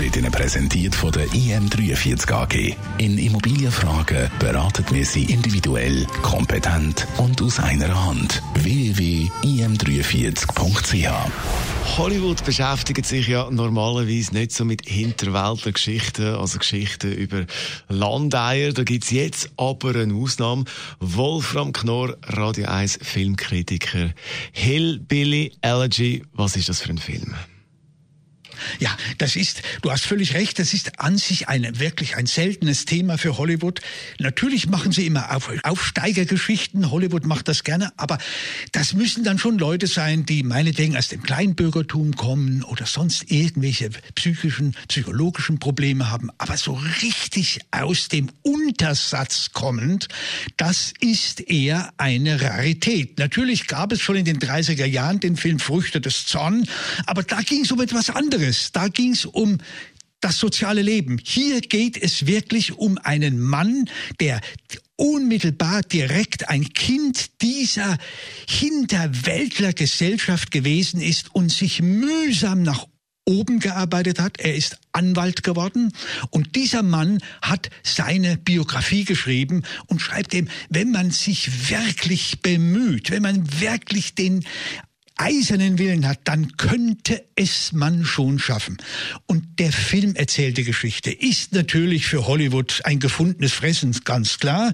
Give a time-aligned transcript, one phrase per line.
[0.00, 2.74] wird Ihnen präsentiert von der IM43 AG.
[2.98, 8.40] In Immobilienfragen beraten wir Sie individuell, kompetent und aus einer Hand.
[8.54, 11.10] www.im43.ch
[11.96, 17.46] Hollywood beschäftigt sich ja normalerweise nicht so mit Hinterwäldler-Geschichten, also Geschichten über
[17.88, 18.72] Landeier.
[18.72, 20.64] Da gibt's jetzt aber eine Ausnahme.
[20.98, 24.10] Wolfram Knorr, Radio 1 Filmkritiker.
[24.52, 27.34] Hillbilly Elegy, was ist das für ein Film?
[28.80, 32.84] Ja, das ist, du hast völlig recht, das ist an sich ein wirklich ein seltenes
[32.84, 33.80] Thema für Hollywood.
[34.18, 38.18] Natürlich machen sie immer Auf, Aufsteigergeschichten, Hollywood macht das gerne, aber
[38.72, 43.90] das müssen dann schon Leute sein, die meinetwegen aus dem Kleinbürgertum kommen oder sonst irgendwelche
[44.14, 50.08] psychischen, psychologischen Probleme haben, aber so richtig aus dem Untersatz kommend,
[50.56, 53.18] das ist eher eine Rarität.
[53.18, 56.66] Natürlich gab es schon in den 30er Jahren den Film Früchte des Zorn,
[57.06, 59.58] aber da ging es um etwas anderes Da ging es um
[60.20, 61.18] das soziale Leben.
[61.22, 63.88] Hier geht es wirklich um einen Mann,
[64.20, 64.40] der
[64.96, 67.98] unmittelbar direkt ein Kind dieser
[68.48, 72.86] Hinterwäldlergesellschaft gewesen ist und sich mühsam nach
[73.26, 74.38] oben gearbeitet hat.
[74.38, 75.92] Er ist Anwalt geworden
[76.30, 83.10] und dieser Mann hat seine Biografie geschrieben und schreibt ihm, wenn man sich wirklich bemüht,
[83.10, 84.44] wenn man wirklich den
[85.16, 88.78] eisernen Willen hat, dann könnte es man schon schaffen.
[89.26, 94.72] Und der Film erzählte Geschichte ist natürlich für Hollywood ein gefundenes Fressen, ganz klar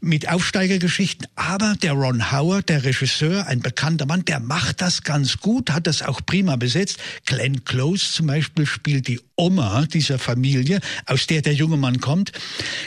[0.00, 1.26] mit Aufsteigergeschichten.
[1.34, 5.86] Aber der Ron Howard, der Regisseur, ein bekannter Mann, der macht das ganz gut, hat
[5.86, 6.98] das auch prima besetzt.
[7.26, 12.32] Glenn Close zum Beispiel spielt die Oma dieser Familie, aus der der junge Mann kommt.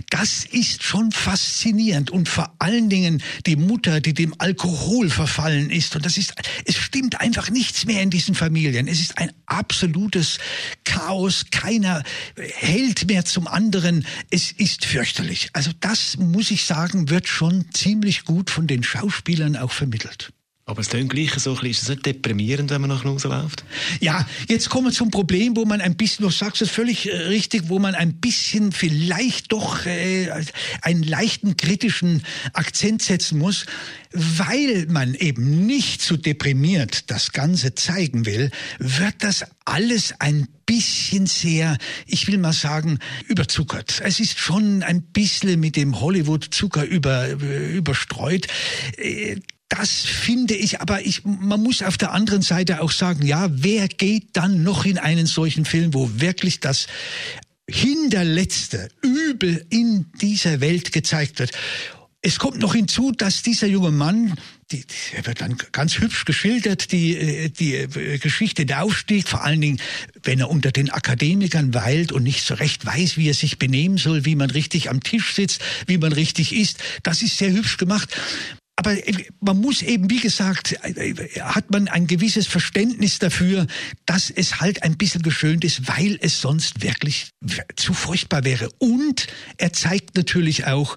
[0.10, 5.96] Das ist schon faszinierend und vor allen Dingen die Mutter, die dem Alkohol verfallen ist.
[5.96, 6.34] Und das ist,
[6.66, 8.88] es stimmt einfach nichts mehr in diesen Familien.
[8.88, 10.40] Es ist ein absolutes
[10.84, 11.46] Chaos.
[11.52, 12.04] Keiner
[12.38, 14.06] hält mehr zum anderen.
[14.30, 15.50] Es ist fürchterlich.
[15.54, 20.32] Also das muss ich sagen, wird schon ziemlich gut von den Schauspielern auch vermittelt.
[20.72, 23.28] Aber es klingt gleich so ein bisschen, ist es nicht deprimierend, wenn man nach Hause
[23.28, 23.66] läuft?
[24.00, 27.16] Ja, jetzt kommen wir zum Problem, wo man ein bisschen, du sagst es völlig äh,
[27.24, 30.32] richtig, wo man ein bisschen vielleicht doch äh,
[30.82, 32.24] einen leichten kritischen
[32.54, 33.66] Akzent setzen muss,
[34.14, 38.50] weil man eben nicht so deprimiert das Ganze zeigen will,
[38.80, 41.78] wird das alles ein bisschen sehr,
[42.08, 44.02] ich will mal sagen, überzuckert.
[44.06, 48.48] Es ist schon ein bisschen mit dem Hollywood-Zucker über, äh, überstreut.
[49.72, 53.88] Das finde ich, aber ich, man muss auf der anderen Seite auch sagen, ja, wer
[53.88, 56.88] geht dann noch in einen solchen Film, wo wirklich das
[57.70, 61.52] hinterletzte Übel in dieser Welt gezeigt wird?
[62.22, 64.36] Es kommt noch hinzu, dass dieser junge Mann,
[64.74, 64.84] die,
[65.14, 69.62] er wird dann ganz hübsch geschildert, die, äh, die äh, Geschichte der Aufstieg, vor allen
[69.62, 69.80] Dingen,
[70.22, 73.98] wenn er unter den Akademikern weilt und nicht so recht weiß, wie er sich benehmen
[73.98, 76.80] soll, wie man richtig am Tisch sitzt, wie man richtig isst.
[77.04, 78.10] Das ist sehr hübsch gemacht
[78.82, 83.68] aber äh, man muss eben, wie gesagt, äh, hat man ein gewisses Verständnis dafür,
[84.08, 87.30] dass es halt ein bisschen geschönt ist, weil es sonst wirklich
[87.76, 88.72] zu furchtbar wäre.
[88.80, 89.28] Und
[89.58, 90.96] er zeigt natürlich auch,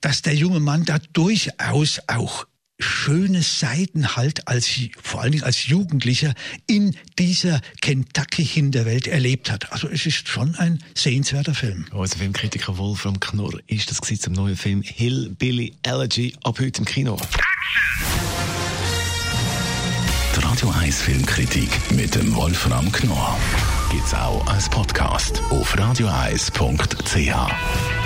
[0.00, 2.46] dass der junge Mann da durchaus auch
[2.78, 4.70] schöne Seiten halt als,
[5.02, 6.34] vor allen Dingen als Jugendlicher
[6.66, 9.72] in dieser Kentucky-Hinterwelt erlebt hat.
[9.72, 11.86] Also es ist schon ein sehenswerter Film.
[11.92, 17.18] Unser Filmkritiker Wolfram Knorr ist das zum neuen Film Hillbilly Elegy ab heute im Kino.
[20.34, 23.38] Die Radio 1 Filmkritik mit dem Wolfram Knorr
[23.90, 28.05] gibt's auch als Podcast auf radioeis.ch.